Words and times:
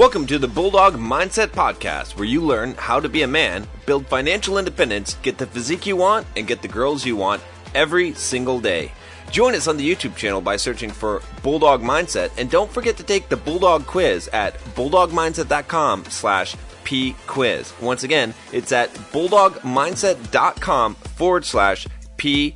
Welcome 0.00 0.26
to 0.28 0.38
the 0.38 0.48
Bulldog 0.48 0.94
Mindset 0.94 1.48
Podcast, 1.48 2.16
where 2.16 2.24
you 2.24 2.40
learn 2.40 2.72
how 2.78 3.00
to 3.00 3.06
be 3.06 3.20
a 3.20 3.26
man, 3.26 3.68
build 3.84 4.06
financial 4.06 4.56
independence, 4.56 5.18
get 5.20 5.36
the 5.36 5.44
physique 5.44 5.84
you 5.84 5.94
want, 5.94 6.26
and 6.36 6.46
get 6.46 6.62
the 6.62 6.68
girls 6.68 7.04
you 7.04 7.16
want 7.16 7.42
every 7.74 8.14
single 8.14 8.60
day. 8.60 8.92
Join 9.30 9.54
us 9.54 9.68
on 9.68 9.76
the 9.76 9.86
YouTube 9.86 10.16
channel 10.16 10.40
by 10.40 10.56
searching 10.56 10.88
for 10.88 11.20
Bulldog 11.42 11.82
Mindset, 11.82 12.30
and 12.38 12.50
don't 12.50 12.72
forget 12.72 12.96
to 12.96 13.02
take 13.02 13.28
the 13.28 13.36
Bulldog 13.36 13.86
Quiz 13.86 14.28
at 14.28 14.58
bulldogmindset.com 14.74 16.06
slash 16.06 16.56
pquiz. 16.82 17.78
Once 17.82 18.02
again, 18.02 18.32
it's 18.52 18.72
at 18.72 18.88
bulldogmindset.com 19.12 20.94
forward 20.94 21.44
slash 21.44 21.86
pquiz. 22.16 22.54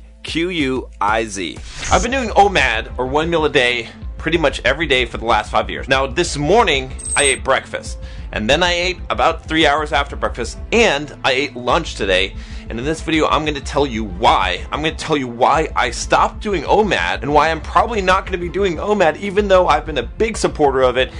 I've 1.91 2.01
been 2.01 2.11
doing 2.11 2.29
OMAD, 2.29 2.97
or 2.97 3.05
one 3.05 3.29
meal 3.29 3.45
a 3.45 3.51
day, 3.51 3.89
pretty 4.25 4.37
much 4.39 4.59
every 4.65 4.87
day 4.87 5.05
for 5.05 5.19
the 5.19 5.25
last 5.25 5.51
five 5.51 5.69
years. 5.69 5.87
Now, 5.87 6.07
this 6.07 6.35
morning, 6.35 6.91
I 7.15 7.21
ate 7.25 7.43
breakfast. 7.43 7.99
And 8.31 8.49
then 8.49 8.63
I 8.63 8.73
ate 8.73 8.97
about 9.11 9.45
three 9.45 9.67
hours 9.67 9.93
after 9.93 10.15
breakfast, 10.15 10.57
and 10.71 11.15
I 11.23 11.33
ate 11.33 11.55
lunch 11.55 11.93
today. 11.93 12.35
And 12.67 12.79
in 12.79 12.85
this 12.85 13.01
video, 13.01 13.27
I'm 13.27 13.43
going 13.43 13.53
to 13.53 13.61
tell 13.61 13.85
you 13.85 14.03
why. 14.03 14.65
I'm 14.71 14.81
going 14.81 14.95
to 14.95 15.05
tell 15.05 15.15
you 15.15 15.27
why 15.27 15.69
I 15.75 15.91
stopped 15.91 16.41
doing 16.41 16.63
OMAD 16.63 17.21
and 17.21 17.35
why 17.35 17.51
I'm 17.51 17.61
probably 17.61 18.01
not 18.01 18.25
going 18.25 18.31
to 18.31 18.43
be 18.43 18.49
doing 18.49 18.77
OMAD, 18.77 19.17
even 19.17 19.47
though 19.47 19.67
I've 19.67 19.85
been 19.85 19.99
a 19.99 20.03
big 20.03 20.37
supporter 20.37 20.81
of 20.81 20.97
it. 20.97 21.11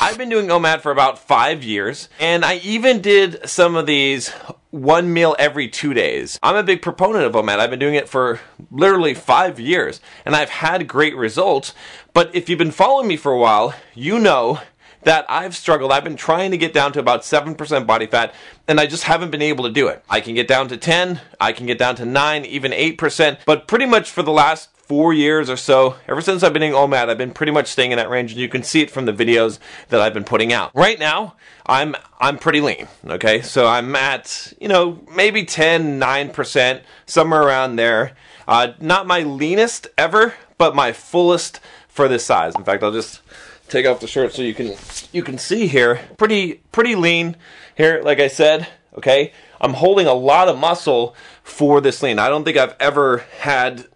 I've 0.00 0.18
been 0.18 0.28
doing 0.28 0.48
OMAD 0.48 0.80
for 0.80 0.90
about 0.90 1.20
five 1.20 1.62
years, 1.62 2.08
and 2.18 2.44
I 2.44 2.56
even 2.64 3.00
did 3.00 3.48
some 3.48 3.76
of 3.76 3.86
these 3.86 4.32
one 4.70 5.12
meal 5.12 5.34
every 5.38 5.68
two 5.68 5.94
days. 5.94 6.38
I'm 6.42 6.56
a 6.56 6.62
big 6.62 6.82
proponent 6.82 7.24
of 7.24 7.32
OMAD. 7.32 7.58
I've 7.58 7.70
been 7.70 7.78
doing 7.78 7.94
it 7.94 8.08
for 8.08 8.40
literally 8.70 9.14
five 9.14 9.58
years, 9.58 10.00
and 10.24 10.36
I've 10.36 10.50
had 10.50 10.88
great 10.88 11.16
results. 11.16 11.74
But 12.12 12.34
if 12.34 12.48
you've 12.48 12.58
been 12.58 12.70
following 12.70 13.08
me 13.08 13.16
for 13.16 13.32
a 13.32 13.38
while, 13.38 13.74
you 13.94 14.18
know 14.18 14.60
that 15.02 15.24
I've 15.28 15.56
struggled. 15.56 15.92
I've 15.92 16.04
been 16.04 16.16
trying 16.16 16.50
to 16.50 16.58
get 16.58 16.72
down 16.72 16.92
to 16.92 17.00
about 17.00 17.22
7% 17.22 17.86
body 17.86 18.06
fat, 18.06 18.34
and 18.68 18.78
I 18.78 18.86
just 18.86 19.04
haven't 19.04 19.30
been 19.30 19.42
able 19.42 19.64
to 19.64 19.72
do 19.72 19.88
it. 19.88 20.04
I 20.10 20.20
can 20.20 20.34
get 20.34 20.46
down 20.46 20.68
to 20.68 20.76
10, 20.76 21.20
I 21.40 21.52
can 21.52 21.66
get 21.66 21.78
down 21.78 21.96
to 21.96 22.04
9, 22.04 22.44
even 22.44 22.72
8%, 22.72 23.38
but 23.46 23.66
pretty 23.66 23.86
much 23.86 24.10
for 24.10 24.22
the 24.22 24.32
last 24.32 24.68
four 24.90 25.12
years 25.14 25.48
or 25.48 25.56
so, 25.56 25.94
ever 26.08 26.20
since 26.20 26.42
I've 26.42 26.52
been 26.52 26.64
in 26.64 26.72
OMAD, 26.72 27.10
I've 27.10 27.16
been 27.16 27.30
pretty 27.30 27.52
much 27.52 27.68
staying 27.68 27.92
in 27.92 27.98
that 27.98 28.10
range, 28.10 28.32
and 28.32 28.40
you 28.40 28.48
can 28.48 28.64
see 28.64 28.80
it 28.80 28.90
from 28.90 29.04
the 29.04 29.12
videos 29.12 29.60
that 29.88 30.00
I've 30.00 30.12
been 30.12 30.24
putting 30.24 30.52
out. 30.52 30.72
Right 30.74 30.98
now, 30.98 31.36
I'm 31.64 31.94
I'm 32.18 32.38
pretty 32.38 32.60
lean. 32.60 32.88
Okay, 33.06 33.40
so 33.40 33.68
I'm 33.68 33.94
at 33.94 34.52
you 34.60 34.66
know 34.66 34.98
maybe 35.14 35.44
10, 35.44 36.00
9 36.00 36.30
percent, 36.30 36.82
somewhere 37.06 37.40
around 37.40 37.76
there. 37.76 38.16
Uh, 38.48 38.72
not 38.80 39.06
my 39.06 39.20
leanest 39.20 39.86
ever, 39.96 40.34
but 40.58 40.74
my 40.74 40.92
fullest 40.92 41.60
for 41.86 42.08
this 42.08 42.26
size. 42.26 42.56
In 42.56 42.64
fact, 42.64 42.82
I'll 42.82 42.90
just 42.90 43.20
take 43.68 43.86
off 43.86 44.00
the 44.00 44.08
shirt 44.08 44.32
so 44.32 44.42
you 44.42 44.54
can 44.54 44.74
you 45.12 45.22
can 45.22 45.38
see 45.38 45.68
here. 45.68 46.00
Pretty 46.18 46.54
pretty 46.72 46.96
lean 46.96 47.36
here, 47.76 48.02
like 48.02 48.18
I 48.18 48.26
said. 48.26 48.66
Okay, 48.98 49.32
I'm 49.60 49.74
holding 49.74 50.08
a 50.08 50.14
lot 50.14 50.48
of 50.48 50.58
muscle 50.58 51.14
for 51.44 51.80
this 51.80 52.02
lean. 52.02 52.18
I 52.18 52.28
don't 52.28 52.42
think 52.42 52.56
I've 52.56 52.74
ever 52.80 53.18
had 53.38 53.86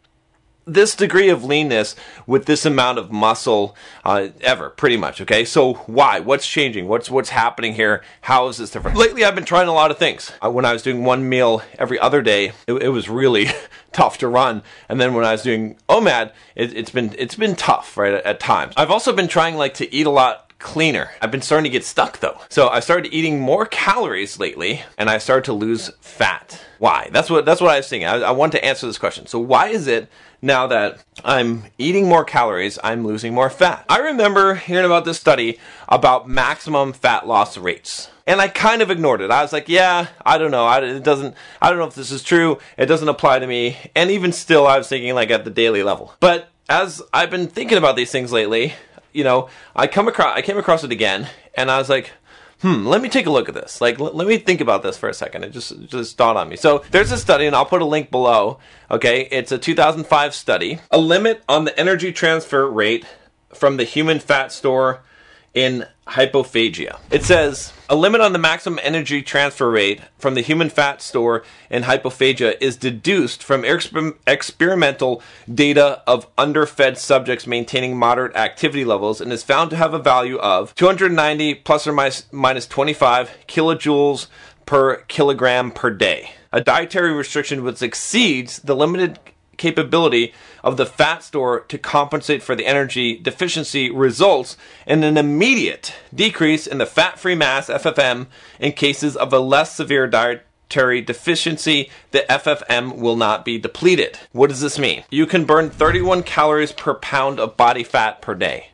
this 0.67 0.95
degree 0.95 1.29
of 1.29 1.45
leanness 1.45 1.95
with 2.27 2.47
this 2.47 2.65
amount 2.65 2.98
of 2.98 3.11
muscle 3.11 3.77
uh, 4.05 4.29
ever, 4.41 4.70
pretty 4.70 4.97
much. 4.97 5.20
Okay, 5.20 5.45
so 5.45 5.75
why? 5.87 6.20
What's 6.20 6.47
changing? 6.47 6.89
What's 6.89 7.11
what's 7.11 7.31
happening 7.31 7.75
here? 7.75 8.03
How 8.23 8.48
is 8.48 8.59
this 8.59 8.70
different? 8.70 8.97
Lately, 8.97 9.25
I've 9.25 9.35
been 9.35 9.45
trying 9.45 9.69
a 9.69 9.75
lot 9.75 9.91
of 9.91 9.98
things. 9.98 10.33
Uh, 10.42 10.51
when 10.51 10.65
I 10.65 10.73
was 10.73 10.83
doing 10.83 11.05
one 11.05 11.29
meal 11.29 11.62
every 11.79 11.98
other 11.98 12.23
day, 12.23 12.53
it, 12.67 12.75
it 12.75 12.89
was 12.89 13.09
really 13.09 13.48
tough 13.92 14.19
to 14.19 14.29
run, 14.29 14.62
and 14.89 15.01
then 15.01 15.15
when 15.15 15.25
I 15.25 15.33
was 15.33 15.42
doing 15.42 15.77
OMAD, 15.89 16.33
it, 16.55 16.73
has 16.73 16.91
been 16.91 17.15
it's 17.19 17.35
been 17.35 17.57
tough, 17.57 17.97
right, 17.97 18.15
at, 18.15 18.25
at 18.25 18.41
times. 18.41 18.75
I've 18.77 18.91
also 18.91 19.12
been 19.12 19.29
trying 19.29 19.57
like 19.57 19.75
to 19.75 19.95
eat 19.95 20.07
a 20.07 20.11
lot 20.11 20.53
cleaner. 20.65 21.11
I've 21.20 21.31
been 21.31 21.43
starting 21.43 21.65
to 21.65 21.70
get 21.70 21.84
stuck 21.84 22.19
though. 22.19 22.41
So 22.48 22.69
I 22.69 22.81
started 22.81 23.15
eating 23.15 23.39
more 23.39 23.67
calories 23.67 24.41
lately 24.41 24.83
and 24.98 25.09
I 25.09 25.19
started 25.19 25.45
to 25.45 25.53
lose 25.53 25.91
fat. 26.01 26.61
Why? 26.79 27.11
That's 27.12 27.31
what 27.31 27.45
that's 27.45 27.61
what 27.61 27.70
I 27.70 27.77
was 27.77 27.89
thinking. 27.89 28.09
I, 28.09 28.17
I 28.17 28.31
want 28.33 28.53
to 28.53 28.65
answer 28.65 28.87
this 28.87 28.98
question. 28.98 29.27
So 29.27 29.39
why 29.39 29.69
is 29.69 29.86
it 29.86 30.08
now 30.42 30.67
that 30.67 31.02
I'm 31.25 31.64
eating 31.79 32.08
more 32.08 32.25
calories, 32.25 32.79
I'm 32.83 33.07
losing 33.07 33.35
more 33.35 33.51
fat. 33.51 33.85
I 33.89 33.98
remember 33.98 34.55
hearing 34.55 34.85
about 34.85 35.05
this 35.05 35.19
study 35.19 35.58
about 35.89 36.29
maximum 36.29 36.92
fat 36.92 37.27
loss 37.27 37.57
rates. 37.57 38.11
And 38.27 38.41
I 38.41 38.48
kind 38.48 38.81
of 38.81 38.91
ignored 38.91 39.20
it. 39.20 39.31
I 39.31 39.42
was 39.42 39.52
like, 39.52 39.69
yeah, 39.69 40.08
I 40.25 40.39
don't 40.39 40.51
know. 40.51 40.64
I, 40.64 40.83
it 40.83 41.05
doesn't, 41.05 41.35
I 41.61 41.69
don't 41.69 41.79
know 41.79 41.86
if 41.86 41.95
this 41.95 42.11
is 42.11 42.23
true. 42.23 42.58
It 42.79 42.86
doesn't 42.86 43.08
apply 43.08 43.39
to 43.39 43.46
me. 43.46 43.77
And 43.95 44.11
even 44.11 44.33
still, 44.33 44.67
I 44.67 44.79
was 44.79 44.89
thinking 44.89 45.14
like 45.14 45.31
at 45.31 45.45
the 45.45 45.51
daily 45.51 45.83
level. 45.83 46.14
But 46.20 46.48
as 46.69 47.02
I've 47.13 47.31
been 47.31 47.48
thinking 47.48 47.79
about 47.79 47.96
these 47.96 48.11
things 48.11 48.33
lately, 48.33 48.75
you 49.14 49.25
know, 49.25 49.48
I 49.75 49.86
come 49.86 50.08
across, 50.08 50.36
I 50.36 50.42
came 50.42 50.58
across 50.58 50.85
it 50.85 50.92
again 50.92 51.29
and 51.55 51.70
I 51.70 51.79
was 51.79 51.89
like, 51.89 52.11
hmm, 52.61 52.86
let 52.86 53.02
me 53.02 53.08
take 53.08 53.27
a 53.27 53.30
look 53.30 53.48
at 53.48 53.55
this. 53.55 53.80
Like, 53.80 54.01
l- 54.01 54.13
let 54.13 54.27
me 54.27 54.39
think 54.39 54.61
about 54.61 54.83
this 54.83 54.97
for 54.97 55.08
a 55.08 55.14
second. 55.14 55.45
It 55.45 55.51
just 55.51 55.86
just 55.86 56.17
dawned 56.17 56.39
on 56.39 56.48
me. 56.48 56.57
So 56.57 56.85
there's 56.91 57.13
a 57.13 57.19
study, 57.19 57.47
and 57.47 57.55
I'll 57.55 57.67
put 57.67 57.83
a 57.83 57.86
link 57.86 58.11
below. 58.11 58.58
Okay, 58.91 59.29
it's 59.30 59.52
a 59.52 59.58
2005 59.58 60.35
study. 60.35 60.80
A 60.91 60.98
limit 60.98 61.42
on 61.48 61.64
the 61.64 61.79
energy 61.79 62.13
transfer 62.13 62.69
rate 62.69 63.05
from 63.52 63.77
the 63.77 63.85
human 63.85 64.19
fat 64.19 64.51
store 64.51 65.02
in 65.52 65.86
hypophagia. 66.07 66.98
It 67.11 67.25
says 67.25 67.73
a 67.89 67.97
limit 67.97 68.20
on 68.20 68.33
the 68.33 68.39
maximum 68.39 68.79
energy 68.83 69.23
transfer 69.23 69.70
rate 69.70 70.01
from 70.19 70.35
the 70.35 70.41
human 70.41 70.70
fat 70.70 71.01
store 71.03 71.45
in 71.70 71.85
hypophagia 71.85 72.57
is 72.61 72.77
deduced 72.77 73.42
from 73.42 73.63
exper- 73.63 74.17
experimental 74.27 75.23
data 75.53 76.03
of 76.07 76.27
underfed 76.37 76.98
subjects 76.98 77.47
maintaining 77.47 77.97
moderate 77.97 78.37
activity 78.37 78.85
levels 78.85 79.20
and 79.20 79.33
is 79.33 79.43
found 79.43 79.70
to 79.70 79.77
have 79.77 79.95
a 79.95 79.98
value 79.98 80.39
of 80.39 80.75
290 80.75 81.55
plus 81.57 81.87
or 81.87 81.93
minus, 81.93 82.27
minus 82.33 82.67
25 82.67 83.31
kilojoules 83.48 84.27
per 84.67 84.97
kilogram 85.09 85.70
per 85.70 85.91
day. 85.91 86.31
A 86.53 86.61
dietary 86.61 87.13
restriction 87.13 87.64
which 87.64 87.83
exceeds 87.83 88.61
the 88.61 88.77
limited 88.77 89.19
capability 89.55 90.33
of 90.63 90.77
the 90.77 90.87
fat 90.87 91.23
store 91.23 91.61
to 91.61 91.79
compensate 91.79 92.42
for 92.42 92.55
the 92.55 92.67
energy 92.67 93.17
deficiency 93.17 93.91
results 93.91 94.57
in 94.87 95.05
an 95.05 95.17
immediate 95.17 95.95
decrease 96.15 96.67
in 96.67 96.79
the 96.79 96.87
fat 96.87 97.19
free 97.19 97.35
mass 97.35 97.69
FFM 97.69 98.27
in 98.59 98.73
cases 98.73 99.17
of 99.17 99.33
a 99.33 99.39
less 99.39 99.75
severe 99.75 100.07
dietary 100.07 101.01
deficiency, 101.01 101.91
the 102.11 102.25
FFM 102.29 102.97
will 102.97 103.17
not 103.17 103.45
be 103.45 103.59
depleted. 103.59 104.19
What 104.33 104.51
does 104.51 104.61
this 104.61 104.79
mean? 104.79 105.05
You 105.11 105.27
can 105.27 105.45
burn 105.45 105.70
31 105.70 106.23
calories 106.25 106.73
per 106.73 106.95
pound 106.95 107.39
of 107.39 107.57
body 107.57 107.85
fat 107.85 108.20
per 108.20 108.35
day. 108.35 108.70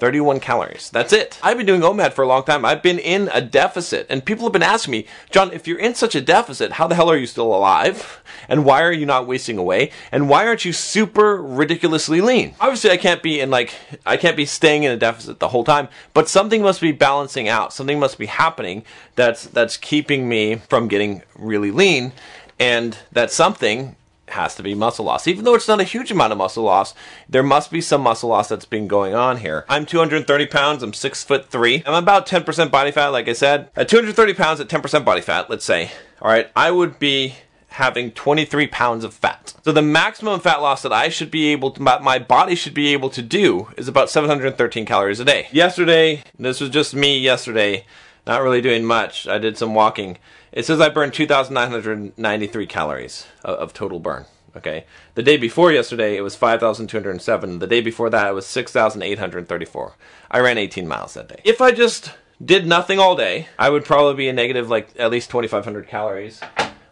31 0.00 0.40
calories. 0.40 0.90
That's 0.90 1.12
it. 1.12 1.38
I've 1.42 1.58
been 1.58 1.66
doing 1.66 1.82
OMAD 1.82 2.14
for 2.14 2.22
a 2.22 2.26
long 2.26 2.42
time. 2.42 2.64
I've 2.64 2.82
been 2.82 2.98
in 2.98 3.30
a 3.32 3.40
deficit. 3.40 4.06
And 4.08 4.24
people 4.24 4.46
have 4.46 4.52
been 4.52 4.62
asking 4.62 4.92
me, 4.92 5.06
John, 5.30 5.52
if 5.52 5.68
you're 5.68 5.78
in 5.78 5.94
such 5.94 6.14
a 6.14 6.20
deficit, 6.20 6.72
how 6.72 6.86
the 6.86 6.94
hell 6.94 7.10
are 7.10 7.16
you 7.16 7.26
still 7.26 7.54
alive? 7.54 8.22
And 8.48 8.64
why 8.64 8.82
are 8.82 8.92
you 8.92 9.06
not 9.06 9.26
wasting 9.26 9.58
away? 9.58 9.92
And 10.10 10.28
why 10.28 10.46
aren't 10.46 10.64
you 10.64 10.72
super 10.72 11.40
ridiculously 11.40 12.20
lean? 12.20 12.54
Obviously, 12.60 12.90
I 12.90 12.96
can't 12.96 13.22
be 13.22 13.38
in 13.38 13.50
like, 13.50 13.74
I 14.06 14.16
can't 14.16 14.36
be 14.36 14.46
staying 14.46 14.84
in 14.84 14.90
a 14.90 14.96
deficit 14.96 15.38
the 15.38 15.48
whole 15.48 15.64
time, 15.64 15.88
but 16.14 16.28
something 16.28 16.62
must 16.62 16.80
be 16.80 16.92
balancing 16.92 17.48
out. 17.48 17.72
Something 17.72 18.00
must 18.00 18.18
be 18.18 18.26
happening 18.26 18.84
that's, 19.14 19.44
that's 19.44 19.76
keeping 19.76 20.28
me 20.28 20.56
from 20.56 20.88
getting 20.88 21.22
really 21.36 21.70
lean. 21.70 22.12
And 22.58 22.96
that 23.12 23.30
something 23.30 23.96
has 24.32 24.54
to 24.56 24.62
be 24.62 24.74
muscle 24.74 25.04
loss. 25.04 25.26
Even 25.26 25.44
though 25.44 25.54
it's 25.54 25.68
not 25.68 25.80
a 25.80 25.84
huge 25.84 26.10
amount 26.10 26.32
of 26.32 26.38
muscle 26.38 26.64
loss, 26.64 26.94
there 27.28 27.42
must 27.42 27.70
be 27.70 27.80
some 27.80 28.02
muscle 28.02 28.28
loss 28.28 28.48
that's 28.48 28.64
been 28.64 28.88
going 28.88 29.14
on 29.14 29.38
here. 29.38 29.64
I'm 29.68 29.86
230 29.86 30.46
pounds, 30.46 30.82
I'm 30.82 30.92
six 30.92 31.22
foot 31.24 31.50
three. 31.50 31.82
I'm 31.86 31.94
about 31.94 32.26
10% 32.26 32.70
body 32.70 32.90
fat, 32.90 33.08
like 33.08 33.28
I 33.28 33.32
said. 33.32 33.70
At 33.76 33.88
230 33.88 34.34
pounds 34.34 34.60
at 34.60 34.68
10% 34.68 35.04
body 35.04 35.20
fat, 35.20 35.50
let's 35.50 35.64
say, 35.64 35.90
all 36.20 36.30
right, 36.30 36.50
I 36.54 36.70
would 36.70 36.98
be 36.98 37.34
having 37.70 38.10
23 38.10 38.66
pounds 38.66 39.04
of 39.04 39.14
fat. 39.14 39.54
So 39.64 39.72
the 39.72 39.82
maximum 39.82 40.40
fat 40.40 40.60
loss 40.60 40.82
that 40.82 40.92
I 40.92 41.08
should 41.08 41.30
be 41.30 41.48
able 41.48 41.70
to, 41.72 41.80
my 41.80 42.18
body 42.18 42.54
should 42.54 42.74
be 42.74 42.92
able 42.92 43.10
to 43.10 43.22
do 43.22 43.68
is 43.76 43.88
about 43.88 44.10
713 44.10 44.84
calories 44.84 45.20
a 45.20 45.24
day. 45.24 45.48
Yesterday, 45.52 46.24
this 46.38 46.60
was 46.60 46.70
just 46.70 46.94
me 46.94 47.18
yesterday, 47.18 47.86
not 48.26 48.42
really 48.42 48.60
doing 48.60 48.84
much. 48.84 49.28
I 49.28 49.38
did 49.38 49.56
some 49.56 49.74
walking. 49.74 50.18
It 50.52 50.66
says 50.66 50.80
I 50.80 50.88
burned 50.88 51.14
2,993 51.14 52.66
calories 52.66 53.26
of, 53.44 53.58
of 53.58 53.72
total 53.72 54.00
burn. 54.00 54.26
Okay. 54.56 54.84
The 55.14 55.22
day 55.22 55.36
before 55.36 55.70
yesterday, 55.70 56.16
it 56.16 56.22
was 56.22 56.34
5,207. 56.34 57.58
The 57.60 57.66
day 57.66 57.80
before 57.80 58.10
that, 58.10 58.28
it 58.28 58.34
was 58.34 58.46
6,834. 58.46 59.96
I 60.30 60.40
ran 60.40 60.58
18 60.58 60.88
miles 60.88 61.14
that 61.14 61.28
day. 61.28 61.40
If 61.44 61.60
I 61.60 61.70
just 61.70 62.12
did 62.44 62.66
nothing 62.66 62.98
all 62.98 63.14
day, 63.14 63.48
I 63.58 63.70
would 63.70 63.84
probably 63.84 64.14
be 64.14 64.28
a 64.28 64.32
negative 64.32 64.68
like 64.68 64.92
at 64.98 65.10
least 65.10 65.30
2,500 65.30 65.86
calories. 65.86 66.40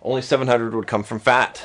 Only 0.02 0.22
700 0.22 0.74
would 0.74 0.86
come 0.86 1.02
from 1.02 1.18
fat. 1.18 1.64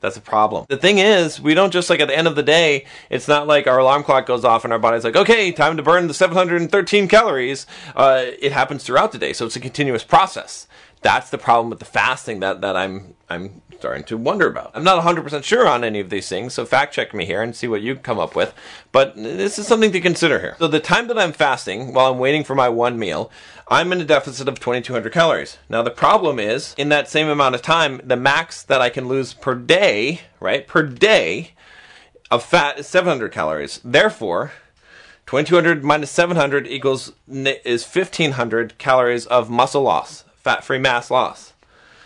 That's 0.00 0.16
a 0.16 0.20
problem. 0.20 0.66
The 0.68 0.76
thing 0.76 0.98
is, 0.98 1.40
we 1.40 1.54
don't 1.54 1.72
just 1.72 1.88
like 1.88 2.00
at 2.00 2.08
the 2.08 2.18
end 2.18 2.26
of 2.26 2.34
the 2.34 2.42
day, 2.42 2.86
it's 3.08 3.28
not 3.28 3.46
like 3.46 3.68
our 3.68 3.78
alarm 3.78 4.02
clock 4.02 4.26
goes 4.26 4.44
off 4.44 4.64
and 4.64 4.72
our 4.72 4.78
body's 4.78 5.04
like, 5.04 5.14
okay, 5.14 5.52
time 5.52 5.76
to 5.76 5.82
burn 5.82 6.08
the 6.08 6.14
713 6.14 7.06
calories. 7.06 7.66
Uh, 7.94 8.24
it 8.40 8.50
happens 8.50 8.82
throughout 8.82 9.12
the 9.12 9.18
day, 9.18 9.32
so 9.32 9.46
it's 9.46 9.54
a 9.54 9.60
continuous 9.60 10.02
process 10.02 10.66
that's 11.02 11.30
the 11.30 11.38
problem 11.38 11.70
with 11.70 11.80
the 11.80 11.84
fasting 11.84 12.40
that, 12.40 12.60
that 12.60 12.76
I'm 12.76 13.14
I'm 13.28 13.62
starting 13.78 14.04
to 14.04 14.16
wonder 14.16 14.46
about. 14.46 14.70
I'm 14.74 14.84
not 14.84 15.02
100% 15.02 15.42
sure 15.42 15.66
on 15.66 15.82
any 15.82 15.98
of 15.98 16.08
these 16.08 16.28
things, 16.28 16.54
so 16.54 16.64
fact 16.64 16.94
check 16.94 17.12
me 17.12 17.24
here 17.24 17.42
and 17.42 17.56
see 17.56 17.66
what 17.66 17.82
you 17.82 17.96
come 17.96 18.20
up 18.20 18.36
with. 18.36 18.54
But 18.92 19.16
this 19.16 19.58
is 19.58 19.66
something 19.66 19.90
to 19.90 20.00
consider 20.00 20.38
here. 20.38 20.54
So 20.60 20.68
the 20.68 20.78
time 20.78 21.08
that 21.08 21.18
I'm 21.18 21.32
fasting 21.32 21.92
while 21.92 22.12
I'm 22.12 22.20
waiting 22.20 22.44
for 22.44 22.54
my 22.54 22.68
one 22.68 22.98
meal, 22.98 23.30
I'm 23.66 23.90
in 23.90 24.00
a 24.00 24.04
deficit 24.04 24.48
of 24.48 24.60
2200 24.60 25.12
calories. 25.12 25.58
Now 25.68 25.82
the 25.82 25.90
problem 25.90 26.38
is 26.38 26.74
in 26.78 26.90
that 26.90 27.08
same 27.08 27.28
amount 27.28 27.56
of 27.56 27.62
time, 27.62 28.00
the 28.04 28.16
max 28.16 28.62
that 28.62 28.80
I 28.80 28.88
can 28.88 29.08
lose 29.08 29.34
per 29.34 29.56
day, 29.56 30.20
right? 30.38 30.66
Per 30.66 30.84
day 30.84 31.52
of 32.30 32.44
fat 32.44 32.78
is 32.78 32.86
700 32.86 33.32
calories. 33.32 33.80
Therefore, 33.82 34.52
2200 35.26 35.82
minus 35.82 36.10
700 36.10 36.66
equals 36.66 37.12
is 37.28 37.84
1500 37.84 38.78
calories 38.78 39.26
of 39.26 39.50
muscle 39.50 39.82
loss, 39.82 40.24
fat-free 40.42 40.78
mass 40.78 41.10
loss. 41.10 41.52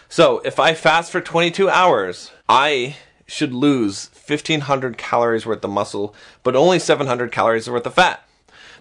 So, 0.08 0.38
if 0.44 0.60
I 0.60 0.74
fast 0.74 1.10
for 1.10 1.20
22 1.20 1.68
hours, 1.68 2.30
I 2.48 2.96
should 3.26 3.52
lose 3.52 4.10
1500 4.12 4.96
calories 4.96 5.44
worth 5.44 5.64
of 5.64 5.70
muscle, 5.70 6.14
but 6.42 6.54
only 6.54 6.78
700 6.78 7.32
calories 7.32 7.68
worth 7.68 7.86
of 7.86 7.94
fat. 7.94 8.22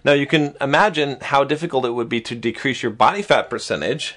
Now, 0.04 0.12
you 0.12 0.26
can 0.26 0.56
imagine 0.60 1.18
how 1.20 1.42
difficult 1.42 1.84
it 1.84 1.90
would 1.90 2.08
be 2.08 2.20
to 2.20 2.36
decrease 2.36 2.82
your 2.82 2.92
body 2.92 3.22
fat 3.22 3.50
percentage 3.50 4.16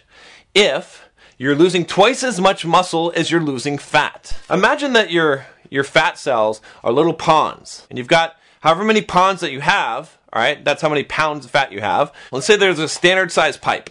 if 0.54 1.10
you're 1.38 1.56
losing 1.56 1.86
twice 1.86 2.24
as 2.24 2.40
much 2.40 2.66
muscle 2.66 3.12
as 3.16 3.32
you're 3.32 3.42
losing 3.42 3.78
fat. 3.78 4.38
Imagine 4.50 4.94
that 4.94 5.12
your 5.12 5.48
your 5.70 5.84
fat 5.84 6.18
cells 6.18 6.62
are 6.84 6.92
little 6.92 7.14
ponds, 7.14 7.88
and 7.90 7.98
you've 7.98 8.08
got 8.08 8.36
however 8.62 8.84
many 8.84 9.02
ponds 9.02 9.42
that 9.42 9.52
you 9.52 9.62
have, 9.62 10.18
all 10.34 10.42
right, 10.42 10.64
that's 10.64 10.82
how 10.82 10.90
many 10.90 11.04
pounds 11.04 11.46
of 11.46 11.52
fat 11.52 11.72
you 11.72 11.80
have. 11.80 12.14
Let's 12.32 12.46
say 12.46 12.56
there's 12.56 12.80
a 12.80 12.88
standard 12.88 13.32
size 13.32 13.58
pipe. 13.58 13.90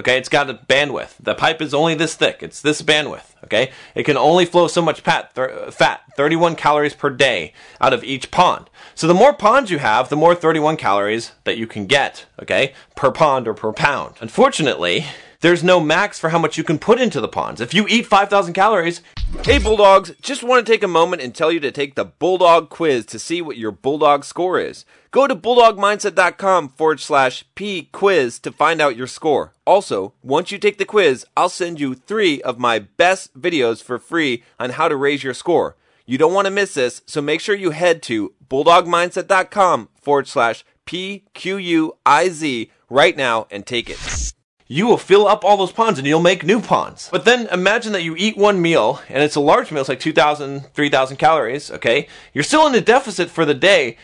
Okay, 0.00 0.16
it's 0.16 0.30
got 0.30 0.48
a 0.48 0.54
bandwidth. 0.54 1.16
The 1.20 1.34
pipe 1.34 1.60
is 1.60 1.74
only 1.74 1.94
this 1.94 2.14
thick. 2.14 2.38
It's 2.40 2.62
this 2.62 2.80
bandwidth. 2.80 3.34
Okay, 3.44 3.70
it 3.94 4.04
can 4.04 4.16
only 4.16 4.46
flow 4.46 4.66
so 4.66 4.80
much 4.80 5.02
fat, 5.02 5.34
th- 5.34 5.74
fat, 5.74 6.00
31 6.16 6.56
calories 6.56 6.94
per 6.94 7.10
day 7.10 7.52
out 7.82 7.92
of 7.92 8.02
each 8.02 8.30
pond. 8.30 8.70
So 8.94 9.06
the 9.06 9.12
more 9.12 9.34
ponds 9.34 9.70
you 9.70 9.78
have, 9.78 10.08
the 10.08 10.16
more 10.16 10.34
31 10.34 10.78
calories 10.78 11.32
that 11.44 11.58
you 11.58 11.66
can 11.66 11.84
get. 11.84 12.24
Okay, 12.40 12.72
per 12.96 13.10
pond 13.10 13.46
or 13.46 13.52
per 13.52 13.74
pound. 13.74 14.14
Unfortunately, 14.22 15.04
there's 15.40 15.64
no 15.64 15.80
max 15.80 16.18
for 16.18 16.30
how 16.30 16.38
much 16.38 16.58
you 16.58 16.64
can 16.64 16.78
put 16.78 17.00
into 17.00 17.20
the 17.20 17.28
ponds. 17.28 17.60
If 17.60 17.72
you 17.72 17.86
eat 17.88 18.06
5,000 18.06 18.52
calories, 18.52 19.00
Hey 19.44 19.58
Bulldogs, 19.58 20.12
just 20.20 20.42
want 20.42 20.64
to 20.64 20.70
take 20.70 20.82
a 20.82 20.88
moment 20.88 21.22
and 21.22 21.34
tell 21.34 21.50
you 21.50 21.60
to 21.60 21.70
take 21.70 21.94
the 21.94 22.04
Bulldog 22.04 22.68
quiz 22.68 23.06
to 23.06 23.18
see 23.18 23.40
what 23.40 23.56
your 23.56 23.70
Bulldog 23.70 24.24
score 24.24 24.58
is. 24.58 24.84
Go 25.12 25.26
to 25.26 25.34
bulldogmindset.com 25.34 26.70
forward 26.70 27.00
slash 27.00 27.44
P 27.54 27.88
quiz 27.90 28.38
to 28.40 28.52
find 28.52 28.80
out 28.80 28.96
your 28.96 29.06
score. 29.06 29.54
Also, 29.66 30.12
once 30.22 30.50
you 30.50 30.58
take 30.58 30.78
the 30.78 30.84
quiz, 30.84 31.24
I'll 31.36 31.48
send 31.48 31.80
you 31.80 31.94
three 31.94 32.42
of 32.42 32.58
my 32.58 32.78
best 32.78 33.40
videos 33.40 33.82
for 33.82 33.98
free 33.98 34.44
on 34.58 34.70
how 34.70 34.88
to 34.88 34.96
raise 34.96 35.24
your 35.24 35.34
score. 35.34 35.76
You 36.06 36.18
don't 36.18 36.34
want 36.34 36.46
to 36.46 36.50
miss 36.50 36.74
this, 36.74 37.02
so 37.06 37.22
make 37.22 37.40
sure 37.40 37.54
you 37.54 37.70
head 37.70 38.02
to 38.02 38.34
bulldogmindset.com 38.48 39.88
forward 40.00 40.28
slash 40.28 40.64
P 40.84 41.24
Q 41.34 41.56
U 41.56 41.96
I 42.04 42.28
Z 42.28 42.70
right 42.88 43.16
now 43.16 43.46
and 43.50 43.64
take 43.64 43.88
it 43.88 44.32
you 44.72 44.86
will 44.86 44.96
fill 44.96 45.26
up 45.26 45.44
all 45.44 45.56
those 45.56 45.72
ponds 45.72 45.98
and 45.98 46.06
you'll 46.06 46.20
make 46.20 46.44
new 46.44 46.60
ponds. 46.60 47.08
But 47.10 47.24
then 47.24 47.48
imagine 47.48 47.90
that 47.90 48.04
you 48.04 48.14
eat 48.16 48.36
one 48.36 48.62
meal 48.62 49.02
and 49.08 49.20
it's 49.20 49.34
a 49.34 49.40
large 49.40 49.72
meal, 49.72 49.80
it's 49.80 49.88
like 49.88 49.98
2,000, 49.98 50.72
3,000 50.72 51.16
calories, 51.16 51.72
okay? 51.72 52.06
You're 52.32 52.44
still 52.44 52.68
in 52.68 52.74
a 52.76 52.80
deficit 52.80 53.30
for 53.30 53.44
the 53.44 53.52
day, 53.52 53.96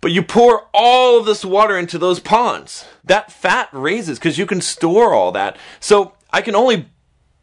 but 0.00 0.12
you 0.12 0.22
pour 0.22 0.68
all 0.72 1.18
of 1.18 1.26
this 1.26 1.44
water 1.44 1.76
into 1.76 1.98
those 1.98 2.20
ponds. 2.20 2.86
That 3.02 3.32
fat 3.32 3.68
raises 3.72 4.20
because 4.20 4.38
you 4.38 4.46
can 4.46 4.60
store 4.60 5.12
all 5.12 5.32
that. 5.32 5.56
So 5.80 6.12
I 6.30 6.42
can 6.42 6.54
only 6.54 6.88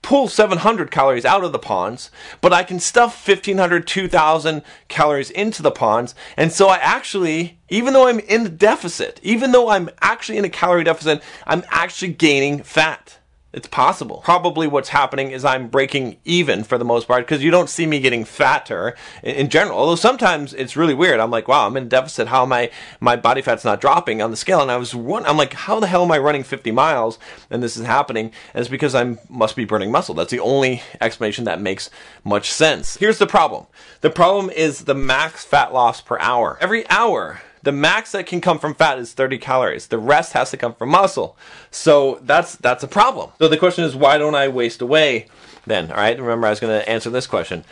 pull 0.02 0.28
700 0.28 0.92
calories 0.92 1.26
out 1.26 1.44
of 1.44 1.52
the 1.52 1.60
ponds, 1.60 2.12
but 2.42 2.54
I 2.54 2.64
can 2.64 2.80
stuff 2.80 3.28
1500, 3.28 3.86
2000 3.86 4.64
calories 4.88 5.30
into 5.30 5.62
the 5.62 5.72
ponds. 5.72 6.16
And 6.36 6.52
so 6.52 6.70
I 6.70 6.78
actually, 6.78 7.60
even 7.70 7.94
though 7.94 8.08
I'm 8.08 8.20
in 8.20 8.44
the 8.44 8.50
deficit, 8.50 9.20
even 9.24 9.52
though 9.52 9.70
I'm 9.70 9.90
actually 10.02 10.38
in 10.38 10.46
a 10.46 10.50
calorie 10.50 10.84
deficit, 10.84 11.22
I'm 11.46 11.64
actually 11.70 12.14
gaining 12.14 12.64
fat. 12.64 13.20
It's 13.54 13.68
possible. 13.68 14.22
Probably 14.24 14.66
what's 14.66 14.90
happening 14.90 15.32
is 15.32 15.44
I'm 15.44 15.68
breaking 15.68 16.18
even 16.24 16.64
for 16.64 16.78
the 16.78 16.86
most 16.86 17.06
part 17.06 17.26
because 17.26 17.44
you 17.44 17.52
don't 17.52 17.70
see 17.70 17.86
me 17.86 18.00
getting 18.00 18.24
fatter 18.24 18.96
in, 19.24 19.36
in, 19.36 19.50
general. 19.50 19.78
Although 19.78 19.96
sometimes 19.96 20.54
it's 20.54 20.78
really 20.78 20.94
weird. 20.94 21.20
I'm 21.20 21.32
like, 21.32 21.50
wow, 21.50 21.68
I'm 21.68 21.76
in 21.76 21.90
deficit. 21.90 22.30
How 22.30 22.44
am 22.44 22.54
I? 22.54 22.72
My 23.02 23.18
body 23.18 23.42
fat's 23.42 23.66
not 23.66 23.82
dropping 23.82 24.22
on 24.22 24.32
the 24.32 24.38
scale. 24.38 24.62
And 24.62 24.72
I 24.72 24.78
was 24.78 24.96
one. 24.96 25.26
I'm 25.26 25.36
like, 25.36 25.52
how 25.54 25.82
the 25.82 25.88
hell 25.88 26.04
am 26.04 26.12
I 26.14 26.18
running 26.18 26.44
50 26.44 26.72
miles 26.72 27.20
and 27.50 27.62
this 27.62 27.76
is 27.76 27.86
happening? 27.86 28.32
And 28.54 28.62
it's 28.62 28.70
because 28.70 28.96
I 28.96 29.18
must 29.28 29.58
be 29.58 29.66
burning 29.66 29.92
muscle. 29.92 30.16
That's 30.16 30.32
the 30.32 30.40
only 30.40 30.82
explanation 31.02 31.44
that 31.44 31.60
makes 31.60 31.90
much 32.24 32.50
sense. 32.50 32.96
Here's 32.96 33.18
the 33.18 33.28
problem. 33.28 33.68
The 34.00 34.10
problem 34.10 34.50
is 34.50 34.86
the 34.86 34.96
max 34.96 35.44
fat 35.44 35.74
loss 35.74 36.00
per 36.00 36.18
hour. 36.20 36.58
Every 36.62 36.90
hour 36.90 37.42
the 37.64 37.72
max 37.72 38.12
that 38.12 38.26
can 38.26 38.42
come 38.42 38.60
from 38.60 38.74
fat 38.74 39.00
is 39.00 39.14
30 39.14 39.38
calories. 39.38 39.88
The 39.88 39.98
rest 39.98 40.34
has 40.34 40.52
to 40.52 40.58
come 40.58 40.74
from 40.74 40.90
muscle. 40.90 41.38
So 41.70 42.20
that's 42.24 42.56
that's 42.56 42.84
a 42.84 42.88
problem. 42.88 43.32
So 43.40 43.48
the 43.48 43.58
question 43.58 43.84
is 43.84 43.96
why 43.96 44.18
don't 44.18 44.36
I 44.36 44.48
waste 44.48 44.82
away 44.82 45.28
then? 45.66 45.92
All 45.92 45.98
right? 45.98 46.20
Remember 46.20 46.48
I 46.48 46.52
was 46.52 46.60
going 46.60 46.80
to 46.80 46.90
answer 46.90 47.10
this 47.10 47.28
question. 47.28 47.64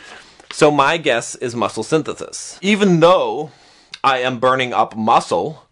So 0.52 0.70
my 0.70 0.96
guess 0.96 1.34
is 1.36 1.54
muscle 1.54 1.82
synthesis. 1.82 2.58
Even 2.60 3.00
though 3.00 3.50
I 4.02 4.18
am 4.18 4.38
burning 4.38 4.72
up 4.72 4.96
muscle, 4.96 5.66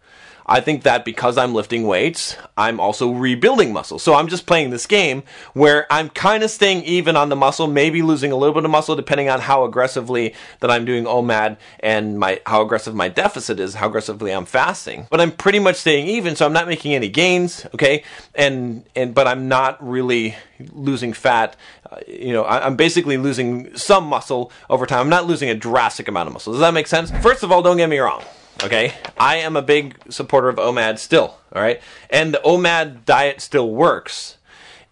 I 0.49 0.61
think 0.61 0.81
that 0.83 1.05
because 1.05 1.37
I'm 1.37 1.53
lifting 1.53 1.85
weights, 1.85 2.35
I'm 2.57 2.79
also 2.79 3.11
rebuilding 3.11 3.71
muscle. 3.71 3.99
So 3.99 4.15
I'm 4.15 4.27
just 4.27 4.47
playing 4.47 4.71
this 4.71 4.87
game 4.87 5.21
where 5.53 5.85
I'm 5.91 6.09
kind 6.09 6.43
of 6.43 6.49
staying 6.49 6.83
even 6.85 7.15
on 7.15 7.29
the 7.29 7.35
muscle, 7.35 7.67
maybe 7.67 8.01
losing 8.01 8.31
a 8.31 8.35
little 8.35 8.55
bit 8.55 8.65
of 8.65 8.71
muscle 8.71 8.95
depending 8.95 9.29
on 9.29 9.41
how 9.41 9.63
aggressively 9.63 10.33
that 10.61 10.71
I'm 10.71 10.85
doing 10.85 11.03
OMAD 11.03 11.57
and 11.81 12.19
my 12.19 12.41
how 12.47 12.63
aggressive 12.63 12.95
my 12.95 13.09
deficit 13.09 13.59
is, 13.59 13.75
how 13.75 13.87
aggressively 13.87 14.31
I'm 14.31 14.45
fasting. 14.45 15.05
But 15.11 15.21
I'm 15.21 15.31
pretty 15.31 15.59
much 15.59 15.75
staying 15.75 16.07
even, 16.07 16.35
so 16.35 16.47
I'm 16.47 16.53
not 16.53 16.67
making 16.67 16.95
any 16.95 17.09
gains, 17.09 17.67
okay? 17.75 18.03
And 18.33 18.83
and 18.95 19.13
but 19.13 19.27
I'm 19.27 19.47
not 19.47 19.77
really 19.87 20.35
losing 20.73 21.13
fat. 21.13 21.55
Uh, 21.91 21.99
you 22.07 22.33
know, 22.33 22.43
I, 22.43 22.65
I'm 22.65 22.75
basically 22.75 23.17
losing 23.17 23.77
some 23.77 24.05
muscle 24.05 24.51
over 24.67 24.87
time. 24.87 25.01
I'm 25.01 25.09
not 25.09 25.27
losing 25.27 25.49
a 25.49 25.55
drastic 25.55 26.07
amount 26.07 26.27
of 26.27 26.33
muscle. 26.33 26.53
Does 26.53 26.61
that 26.61 26.73
make 26.73 26.87
sense? 26.87 27.11
First 27.21 27.43
of 27.43 27.51
all, 27.51 27.61
don't 27.61 27.77
get 27.77 27.87
me 27.87 27.99
wrong. 27.99 28.23
Okay, 28.61 28.93
I 29.17 29.37
am 29.37 29.55
a 29.55 29.61
big 29.61 29.95
supporter 30.09 30.49
of 30.49 30.57
OMAD 30.57 30.99
still. 30.99 31.37
All 31.53 31.61
right, 31.61 31.81
and 32.09 32.33
the 32.33 32.41
OMAD 32.43 33.05
diet 33.05 33.39
still 33.39 33.71
works. 33.71 34.37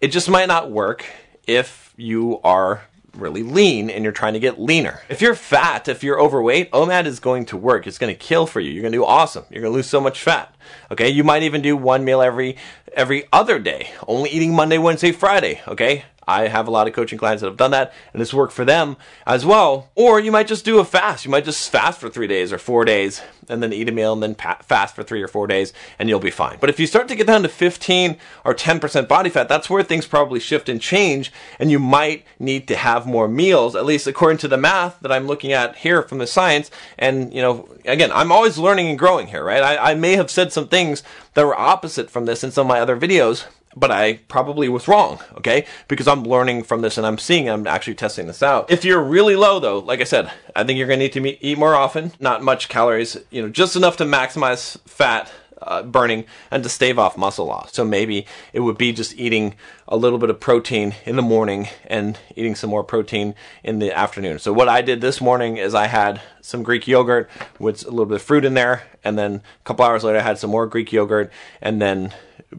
It 0.00 0.08
just 0.08 0.30
might 0.30 0.48
not 0.48 0.70
work 0.70 1.04
if 1.46 1.92
you 1.96 2.40
are 2.42 2.82
really 3.14 3.42
lean 3.42 3.90
and 3.90 4.04
you're 4.04 4.12
trying 4.12 4.32
to 4.32 4.38
get 4.38 4.58
leaner. 4.58 5.02
If 5.10 5.20
you're 5.20 5.34
fat, 5.34 5.86
if 5.86 6.02
you're 6.02 6.20
overweight, 6.20 6.70
OMAD 6.70 7.04
is 7.06 7.20
going 7.20 7.44
to 7.46 7.56
work. 7.56 7.86
It's 7.86 7.98
going 7.98 8.14
to 8.14 8.18
kill 8.18 8.46
for 8.46 8.60
you. 8.60 8.70
You're 8.70 8.82
going 8.82 8.92
to 8.92 8.98
do 8.98 9.04
awesome. 9.04 9.44
You're 9.50 9.62
going 9.62 9.72
to 9.72 9.76
lose 9.76 9.88
so 9.88 10.00
much 10.00 10.22
fat. 10.22 10.54
Okay, 10.90 11.10
you 11.10 11.22
might 11.22 11.42
even 11.42 11.60
do 11.60 11.76
one 11.76 12.04
meal 12.04 12.22
every 12.22 12.56
every 12.94 13.24
other 13.32 13.58
day, 13.58 13.90
only 14.06 14.30
eating 14.30 14.54
Monday, 14.54 14.78
Wednesday, 14.78 15.12
Friday. 15.12 15.60
Okay, 15.68 16.04
I 16.28 16.48
have 16.48 16.68
a 16.68 16.70
lot 16.70 16.86
of 16.86 16.92
coaching 16.92 17.18
clients 17.18 17.40
that 17.40 17.48
have 17.48 17.56
done 17.56 17.70
that, 17.70 17.92
and 18.12 18.20
it's 18.20 18.34
worked 18.34 18.52
for 18.52 18.66
them 18.66 18.98
as 19.26 19.46
well. 19.46 19.88
Or 19.94 20.20
you 20.20 20.30
might 20.30 20.46
just 20.46 20.64
do 20.64 20.78
a 20.78 20.84
fast. 20.84 21.24
You 21.24 21.30
might 21.30 21.46
just 21.46 21.70
fast 21.70 21.98
for 21.98 22.10
three 22.10 22.26
days 22.26 22.52
or 22.52 22.58
four 22.58 22.84
days, 22.84 23.22
and 23.48 23.62
then 23.62 23.72
eat 23.72 23.88
a 23.88 23.92
meal, 23.92 24.12
and 24.12 24.22
then 24.22 24.34
fast 24.34 24.94
for 24.94 25.02
three 25.02 25.22
or 25.22 25.28
four 25.28 25.46
days, 25.46 25.72
and 25.98 26.08
you'll 26.08 26.20
be 26.20 26.30
fine. 26.30 26.58
But 26.60 26.68
if 26.68 26.78
you 26.78 26.86
start 26.86 27.08
to 27.08 27.16
get 27.16 27.26
down 27.26 27.42
to 27.42 27.48
15 27.48 28.18
or 28.44 28.54
10% 28.54 29.08
body 29.08 29.30
fat, 29.30 29.48
that's 29.48 29.70
where 29.70 29.82
things 29.82 30.06
probably 30.06 30.38
shift 30.38 30.68
and 30.68 30.80
change, 30.80 31.32
and 31.58 31.70
you 31.70 31.78
might 31.78 32.26
need 32.38 32.68
to 32.68 32.76
have 32.76 33.06
more 33.06 33.26
meals, 33.26 33.74
at 33.74 33.86
least 33.86 34.06
according 34.06 34.38
to 34.38 34.48
the 34.48 34.58
math 34.58 35.00
that 35.00 35.10
I'm 35.10 35.26
looking 35.26 35.52
at 35.52 35.76
here 35.76 36.02
from 36.02 36.18
the 36.18 36.26
science. 36.26 36.70
And, 36.98 37.32
you 37.32 37.40
know, 37.40 37.68
again, 37.86 38.12
I'm 38.12 38.30
always 38.30 38.58
learning 38.58 38.88
and 38.88 38.98
growing 38.98 39.28
here, 39.28 39.42
right? 39.42 39.62
I, 39.62 39.92
I 39.92 39.94
may 39.94 40.16
have 40.16 40.30
said 40.30 40.52
some 40.52 40.68
things 40.68 41.02
that 41.32 41.46
were 41.46 41.58
opposite 41.58 42.10
from 42.10 42.26
this 42.26 42.44
in 42.44 42.50
some 42.50 42.66
of 42.66 42.68
my 42.68 42.80
other 42.80 42.98
videos, 42.98 43.46
but 43.78 43.90
I 43.90 44.14
probably 44.28 44.68
was 44.68 44.88
wrong, 44.88 45.20
okay? 45.36 45.66
Because 45.86 46.08
I'm 46.08 46.24
learning 46.24 46.64
from 46.64 46.80
this 46.80 46.98
and 46.98 47.06
I'm 47.06 47.18
seeing, 47.18 47.48
I'm 47.48 47.66
actually 47.66 47.94
testing 47.94 48.26
this 48.26 48.42
out. 48.42 48.70
If 48.70 48.84
you're 48.84 49.02
really 49.02 49.36
low 49.36 49.60
though, 49.60 49.78
like 49.78 50.00
I 50.00 50.04
said, 50.04 50.30
I 50.56 50.64
think 50.64 50.78
you're 50.78 50.88
gonna 50.88 50.98
need 50.98 51.12
to 51.12 51.46
eat 51.46 51.58
more 51.58 51.74
often, 51.74 52.12
not 52.20 52.42
much 52.42 52.68
calories, 52.68 53.16
you 53.30 53.42
know, 53.42 53.48
just 53.48 53.76
enough 53.76 53.96
to 53.98 54.04
maximize 54.04 54.78
fat 54.88 55.30
uh, 55.62 55.82
burning 55.82 56.24
and 56.50 56.62
to 56.62 56.68
stave 56.68 56.98
off 56.98 57.16
muscle 57.16 57.46
loss. 57.46 57.72
So 57.72 57.84
maybe 57.84 58.26
it 58.52 58.60
would 58.60 58.78
be 58.78 58.92
just 58.92 59.16
eating 59.16 59.54
a 59.86 59.96
little 59.96 60.18
bit 60.18 60.30
of 60.30 60.40
protein 60.40 60.94
in 61.04 61.16
the 61.16 61.22
morning 61.22 61.68
and 61.86 62.18
eating 62.36 62.54
some 62.54 62.70
more 62.70 62.84
protein 62.84 63.34
in 63.64 63.78
the 63.78 63.92
afternoon. 63.92 64.38
So 64.38 64.52
what 64.52 64.68
I 64.68 64.82
did 64.82 65.00
this 65.00 65.20
morning 65.20 65.56
is 65.56 65.74
I 65.74 65.86
had 65.86 66.20
some 66.40 66.62
Greek 66.62 66.86
yogurt 66.86 67.28
with 67.58 67.84
a 67.84 67.90
little 67.90 68.06
bit 68.06 68.16
of 68.16 68.22
fruit 68.22 68.44
in 68.44 68.54
there, 68.54 68.84
and 69.02 69.18
then 69.18 69.34
a 69.34 69.64
couple 69.64 69.84
hours 69.84 70.04
later 70.04 70.18
I 70.18 70.22
had 70.22 70.38
some 70.38 70.50
more 70.50 70.66
Greek 70.66 70.92
yogurt, 70.92 71.32
and 71.60 71.82
then 71.82 72.14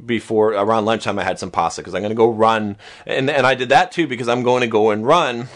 before 0.05 0.53
around 0.53 0.86
lunchtime 0.86 1.19
I 1.19 1.24
had 1.24 1.39
some 1.39 1.51
pasta 1.51 1.81
because 1.81 1.96
I'm 1.96 2.01
going 2.01 2.12
to 2.12 2.15
go 2.15 2.29
run, 2.29 2.77
and 3.05 3.29
and 3.29 3.46
I 3.46 3.55
did 3.55 3.69
that 3.69 3.91
too 3.91 4.08
because 4.08 4.27
I'm 4.27 4.43
going 4.43 4.62
to 4.62 4.67
go 4.67 4.91
and 4.91 5.05
run 5.05 5.48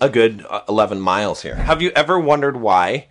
a 0.00 0.08
good 0.08 0.44
uh, 0.48 0.62
11 0.68 1.00
miles 1.00 1.42
here. 1.42 1.56
Have 1.56 1.82
you 1.82 1.90
ever 1.94 2.18
wondered 2.18 2.56
why 2.56 3.06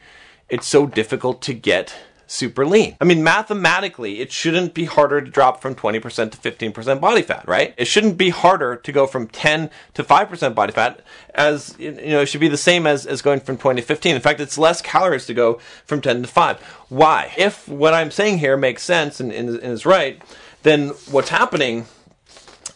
it's 0.50 0.68
so 0.68 0.88
difficult 0.88 1.42
to 1.44 1.54
get 1.54 1.96
super 2.30 2.66
lean. 2.66 2.96
I 3.02 3.06
mean, 3.06 3.24
mathematically, 3.24 4.20
it 4.20 4.32
shouldn't 4.32 4.76
be 4.76 4.86
harder 4.86 5.20
to 5.20 5.30
drop 5.30 5.62
from 5.62 5.74
20% 5.74 6.32
to 6.32 6.38
15% 6.38 7.02
body 7.02 7.24
fat, 7.24 7.48
right? 7.48 7.74
It 7.76 7.86
shouldn't 7.86 8.18
be 8.18 8.30
harder 8.30 8.76
to 8.76 8.92
go 8.92 9.08
from 9.08 9.28
10 9.28 9.72
to 9.96 10.04
5% 10.04 10.56
body 10.56 10.72
fat 10.72 11.02
as, 11.34 11.76
you 11.80 11.92
know, 11.92 12.22
it 12.22 12.28
should 12.28 12.40
be 12.40 12.48
the 12.48 12.56
same 12.56 12.86
as, 12.86 13.08
as 13.08 13.24
going 13.24 13.40
from 13.40 13.58
20 13.58 13.82
to 13.82 13.88
15. 13.88 14.16
In 14.16 14.22
fact, 14.22 14.40
it's 14.40 14.60
less 14.60 14.82
calories 14.82 15.26
to 15.26 15.34
go 15.34 15.60
from 15.86 16.02
10 16.02 16.22
to 16.22 16.28
5. 16.28 16.62
Why? 16.90 17.34
If 17.36 17.68
what 17.68 17.96
I'm 17.96 18.12
saying 18.12 18.38
here 18.38 18.56
makes 18.56 18.84
sense 18.84 19.20
and, 19.20 19.32
and, 19.32 19.50
and 19.50 19.74
is 19.74 19.86
right, 19.86 20.22
then 20.62 20.90
what's 21.10 21.30
happening 21.30 21.88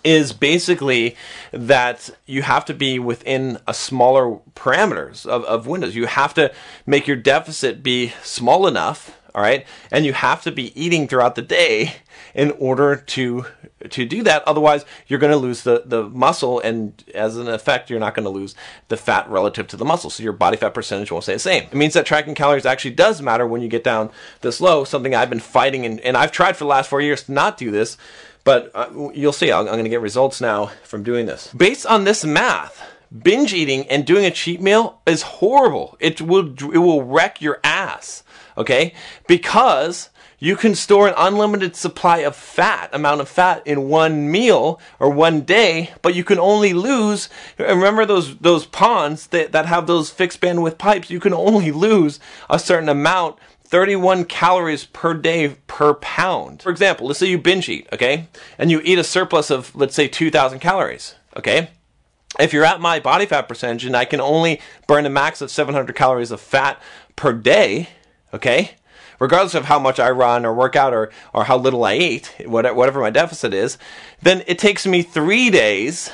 is 0.03 0.33
basically 0.33 1.15
that 1.51 2.09
you 2.25 2.41
have 2.41 2.65
to 2.65 2.73
be 2.73 2.99
within 2.99 3.59
a 3.67 3.73
smaller 3.73 4.39
parameters 4.55 5.25
of, 5.25 5.45
of 5.45 5.67
windows. 5.67 5.95
You 5.95 6.07
have 6.07 6.33
to 6.33 6.51
make 6.85 7.07
your 7.07 7.15
deficit 7.15 7.83
be 7.83 8.13
small 8.21 8.67
enough, 8.67 9.17
all 9.35 9.41
right, 9.41 9.65
and 9.91 10.05
you 10.05 10.13
have 10.13 10.41
to 10.43 10.51
be 10.51 10.79
eating 10.79 11.07
throughout 11.07 11.35
the 11.35 11.41
day 11.41 11.95
in 12.33 12.51
order 12.51 12.95
to 12.95 13.45
to 13.89 14.05
do 14.05 14.23
that. 14.23 14.43
Otherwise, 14.47 14.85
you're 15.07 15.19
going 15.19 15.31
to 15.33 15.37
lose 15.37 15.63
the, 15.63 15.83
the 15.85 16.03
muscle, 16.09 16.59
and 16.59 17.03
as 17.13 17.35
an 17.37 17.47
effect, 17.47 17.89
you're 17.89 17.99
not 17.99 18.15
going 18.15 18.23
to 18.23 18.29
lose 18.29 18.55
the 18.87 18.97
fat 18.97 19.29
relative 19.29 19.67
to 19.67 19.77
the 19.77 19.85
muscle. 19.85 20.09
So 20.09 20.23
your 20.23 20.33
body 20.33 20.55
fat 20.55 20.73
percentage 20.73 21.11
won't 21.11 21.23
stay 21.23 21.33
the 21.33 21.39
same. 21.39 21.63
It 21.63 21.73
means 21.73 21.93
that 21.93 22.05
tracking 22.05 22.35
calories 22.35 22.65
actually 22.65 22.95
does 22.95 23.21
matter 23.21 23.45
when 23.45 23.61
you 23.61 23.67
get 23.67 23.83
down 23.83 24.09
this 24.41 24.61
low. 24.61 24.83
Something 24.83 25.13
I've 25.13 25.29
been 25.29 25.39
fighting, 25.39 25.85
and, 25.85 25.99
and 26.01 26.15
I've 26.15 26.31
tried 26.31 26.55
for 26.55 26.63
the 26.63 26.69
last 26.69 26.89
four 26.89 27.01
years 27.01 27.23
to 27.23 27.31
not 27.31 27.57
do 27.57 27.71
this 27.71 27.97
but 28.43 28.71
uh, 28.75 28.89
you'll 29.13 29.33
see, 29.33 29.51
I'm, 29.51 29.67
I'm 29.67 29.73
going 29.73 29.85
to 29.85 29.89
get 29.89 30.01
results 30.01 30.41
now 30.41 30.67
from 30.83 31.03
doing 31.03 31.25
this. 31.25 31.53
Based 31.53 31.85
on 31.85 32.03
this 32.03 32.25
math, 32.25 32.81
binge 33.21 33.53
eating 33.53 33.87
and 33.89 34.05
doing 34.05 34.25
a 34.25 34.31
cheat 34.31 34.61
meal 34.61 35.01
is 35.05 35.21
horrible. 35.21 35.97
It 35.99 36.21
will 36.21 36.53
it 36.73 36.79
will 36.79 37.03
wreck 37.03 37.41
your 37.41 37.59
ass. 37.63 38.23
Okay, 38.57 38.93
because 39.27 40.09
you 40.39 40.57
can 40.57 40.75
store 40.75 41.07
an 41.07 41.13
unlimited 41.15 41.73
supply 41.75 42.17
of 42.17 42.35
fat, 42.35 42.89
amount 42.91 43.21
of 43.21 43.29
fat 43.29 43.65
in 43.65 43.87
one 43.87 44.29
meal 44.29 44.77
or 44.99 45.09
one 45.09 45.41
day, 45.41 45.91
but 46.01 46.15
you 46.15 46.25
can 46.25 46.37
only 46.37 46.73
lose. 46.73 47.29
Remember 47.57 48.05
those 48.05 48.37
those 48.39 48.65
ponds 48.65 49.27
that 49.27 49.53
that 49.53 49.67
have 49.67 49.87
those 49.87 50.09
fixed 50.09 50.41
bandwidth 50.41 50.77
pipes? 50.77 51.09
You 51.09 51.19
can 51.19 51.33
only 51.33 51.71
lose 51.71 52.19
a 52.49 52.59
certain 52.59 52.89
amount 52.89 53.37
31 53.73 54.25
calories 54.25 54.85
per 54.85 55.15
day 55.15 55.55
per 55.65 55.95
pound. 55.95 56.61
For 56.61 56.69
example, 56.69 57.07
let's 57.07 57.19
say 57.19 57.25
you 57.25 57.39
binge 57.39 57.69
eat, 57.69 57.87
okay? 57.91 58.27
And 58.59 58.69
you 58.69 58.81
eat 58.83 58.99
a 58.99 59.03
surplus 59.03 59.49
of, 59.49 59.75
let's 59.75 59.95
say, 59.95 60.07
2,000 60.07 60.59
calories, 60.59 61.15
okay? 61.35 61.69
If 62.39 62.53
you're 62.53 62.65
at 62.65 62.81
my 62.81 62.99
body 62.99 63.25
fat 63.25 63.47
percentage 63.47 63.85
and 63.85 63.97
I 63.97 64.05
can 64.05 64.21
only 64.21 64.61
burn 64.87 65.07
a 65.07 65.09
max 65.09 65.41
of 65.41 65.49
700 65.49 65.95
calories 65.95 66.29
of 66.29 66.39
fat 66.39 66.79
per 67.15 67.33
day, 67.33 67.89
okay? 68.33 68.71
Regardless 69.19 69.55
of 69.55 69.65
how 69.65 69.79
much 69.79 69.99
I 69.99 70.09
run 70.09 70.45
or 70.45 70.53
work 70.53 70.75
out 70.75 70.93
or, 70.93 71.11
or 71.33 71.45
how 71.45 71.57
little 71.57 71.83
I 71.85 71.95
eat, 71.95 72.33
whatever 72.45 72.99
my 72.99 73.09
deficit 73.09 73.53
is, 73.53 73.77
then 74.21 74.43
it 74.47 74.59
takes 74.59 74.85
me 74.85 75.01
three 75.01 75.49
days, 75.49 76.11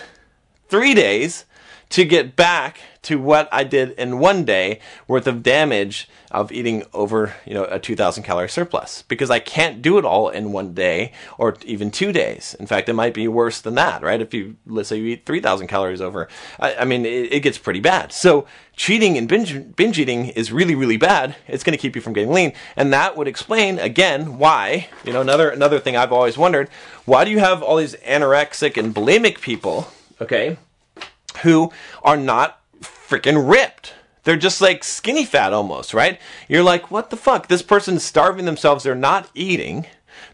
three 0.67 0.93
days 0.93 1.45
to 1.89 2.05
get 2.05 2.35
back 2.35 2.79
to 3.01 3.17
what 3.17 3.49
I 3.51 3.63
did 3.63 3.91
in 3.91 4.19
one 4.19 4.45
day 4.45 4.79
worth 5.07 5.25
of 5.25 5.41
damage 5.41 6.07
of 6.29 6.51
eating 6.51 6.83
over, 6.93 7.33
you 7.45 7.53
know, 7.53 7.63
a 7.63 7.79
2000 7.79 8.23
calorie 8.23 8.49
surplus 8.49 9.03
because 9.07 9.31
I 9.31 9.39
can't 9.39 9.81
do 9.81 9.97
it 9.97 10.05
all 10.05 10.29
in 10.29 10.51
one 10.51 10.73
day 10.73 11.13
or 11.37 11.57
even 11.65 11.89
two 11.89 12.11
days. 12.11 12.55
In 12.59 12.67
fact, 12.67 12.89
it 12.89 12.93
might 12.93 13.13
be 13.13 13.27
worse 13.27 13.61
than 13.61 13.75
that, 13.75 14.03
right? 14.03 14.21
If 14.21 14.33
you, 14.33 14.57
let's 14.67 14.89
say 14.89 14.97
you 14.97 15.07
eat 15.07 15.25
3000 15.25 15.67
calories 15.67 16.01
over, 16.01 16.27
I, 16.59 16.75
I 16.75 16.85
mean, 16.85 17.05
it, 17.05 17.33
it, 17.33 17.39
gets 17.39 17.57
pretty 17.57 17.79
bad. 17.79 18.11
So 18.11 18.45
cheating 18.75 19.17
and 19.17 19.27
binge, 19.27 19.75
binge 19.75 19.97
eating 19.97 20.27
is 20.27 20.51
really, 20.51 20.75
really 20.75 20.97
bad. 20.97 21.35
It's 21.47 21.63
going 21.63 21.75
to 21.75 21.81
keep 21.81 21.95
you 21.95 22.01
from 22.01 22.13
getting 22.13 22.31
lean. 22.31 22.53
And 22.75 22.93
that 22.93 23.17
would 23.17 23.27
explain 23.27 23.79
again 23.79 24.37
why, 24.37 24.89
you 25.03 25.13
know, 25.13 25.21
another, 25.21 25.49
another 25.49 25.79
thing 25.79 25.97
I've 25.97 26.13
always 26.13 26.37
wondered, 26.37 26.69
why 27.05 27.25
do 27.25 27.31
you 27.31 27.39
have 27.39 27.63
all 27.63 27.77
these 27.77 27.95
anorexic 27.95 28.77
and 28.77 28.93
bulimic 28.93 29.41
people, 29.41 29.91
okay? 30.21 30.57
Who 31.41 31.71
are 32.03 32.17
not 32.17 32.61
freaking 32.81 33.49
ripped. 33.49 33.93
They're 34.23 34.37
just 34.37 34.61
like 34.61 34.83
skinny 34.83 35.25
fat 35.25 35.53
almost, 35.53 35.93
right? 35.93 36.19
You're 36.47 36.63
like, 36.63 36.91
what 36.91 37.09
the 37.09 37.17
fuck? 37.17 37.47
This 37.47 37.61
person's 37.61 38.03
starving 38.03 38.45
themselves. 38.45 38.83
They're 38.83 38.95
not 38.95 39.29
eating. 39.33 39.87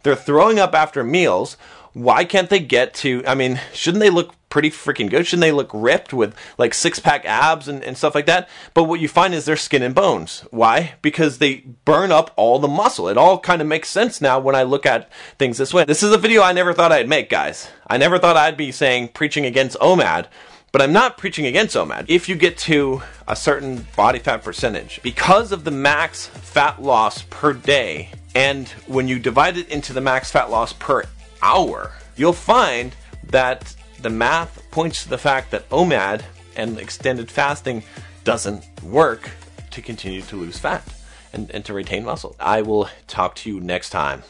They're 0.04 0.16
throwing 0.16 0.60
up 0.60 0.74
after 0.74 1.04
meals. 1.04 1.58
Why 1.94 2.26
can't 2.26 2.50
they 2.50 2.60
get 2.60 2.94
to? 2.96 3.24
I 3.26 3.36
mean, 3.36 3.62
shouldn't 3.72 4.02
they 4.02 4.10
look 4.10 4.34
pretty 4.50 4.70
freaking 4.70 5.10
good? 5.10 5.26
Shouldn't 5.26 5.44
they 5.44 5.52
look 5.54 5.70
ripped 5.74 6.14
with 6.14 6.36
like 6.58 6.74
six 6.74 7.00
pack 7.00 7.24
abs 7.26 7.70
and, 7.70 7.82
and 7.84 7.98
stuff 7.98 8.16
like 8.16 8.26
that? 8.26 8.50
But 8.74 8.84
what 8.84 9.00
you 9.00 9.08
find 9.08 9.34
is 9.34 9.46
they're 9.46 9.56
skin 9.56 9.82
and 9.82 9.96
bones. 9.96 10.46
Why? 10.52 10.96
Because 11.02 11.38
they 11.38 11.64
burn 11.86 12.12
up 12.12 12.32
all 12.36 12.60
the 12.60 12.68
muscle. 12.68 13.08
It 13.08 13.18
all 13.18 13.40
kind 13.40 13.62
of 13.62 13.68
makes 13.68 13.88
sense 13.88 14.20
now 14.20 14.40
when 14.40 14.56
I 14.56 14.64
look 14.64 14.86
at 14.86 15.10
things 15.40 15.58
this 15.58 15.74
way. 15.74 15.86
This 15.86 16.04
is 16.04 16.12
a 16.12 16.18
video 16.18 16.42
I 16.42 16.52
never 16.52 16.74
thought 16.74 16.92
I'd 16.92 17.08
make, 17.08 17.30
guys. 17.30 17.70
I 17.88 17.98
never 17.98 18.20
thought 18.20 18.36
I'd 18.36 18.58
be 18.58 18.74
saying 18.74 19.10
preaching 19.10 19.46
against 19.46 19.80
OMAD 19.80 20.28
but 20.76 20.82
I'm 20.82 20.92
not 20.92 21.18
preaching 21.18 21.46
against 21.46 21.74
OMAD. 21.78 22.08
If 22.10 22.28
you 22.28 22.36
get 22.36 22.58
to 22.58 23.02
a 23.30 23.36
certain 23.38 23.88
body 23.96 24.20
fat 24.20 24.44
percentage, 24.44 25.00
because 25.04 25.54
of 25.54 25.64
the 25.64 25.72
max 25.72 26.28
fat 26.28 26.84
loss 26.84 27.22
per 27.30 27.54
day, 27.54 28.10
and 28.36 28.68
when 28.86 29.08
you 29.08 29.18
divide 29.18 29.56
it 29.56 29.70
into 29.70 29.94
the 29.94 30.02
max 30.02 30.32
fat 30.32 30.52
loss 30.52 30.74
per 30.74 31.06
hour, 31.42 31.94
you'll 32.18 32.34
find 32.34 32.94
that 33.30 33.74
the 34.02 34.10
math 34.10 34.70
points 34.72 35.04
to 35.04 35.10
the 35.10 35.18
fact 35.18 35.50
that 35.52 35.70
OMAD 35.70 36.24
and 36.58 36.78
extended 36.78 37.32
fasting 37.32 37.82
doesn't 38.26 38.66
work 38.84 39.30
to 39.72 39.82
continue 39.82 40.24
to 40.24 40.36
lose 40.36 40.60
fat 40.60 40.84
and, 41.32 41.50
and 41.52 41.64
to 41.64 41.74
retain 41.74 42.04
muscle. 42.04 42.36
I 42.38 42.64
will 42.64 42.90
talk 43.08 43.36
to 43.36 43.50
you 43.50 43.62
next 43.62 43.92
time. 43.92 44.24